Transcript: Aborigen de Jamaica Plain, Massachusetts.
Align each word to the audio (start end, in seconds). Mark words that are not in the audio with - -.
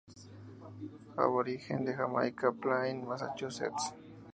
Aborigen 1.23 1.85
de 1.85 1.93
Jamaica 1.97 2.51
Plain, 2.59 3.07
Massachusetts. 3.07 3.93